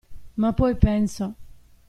Ma 0.41 0.51
poi 0.53 0.73
penso. 0.77 1.35